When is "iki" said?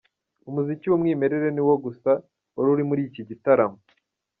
3.07-3.21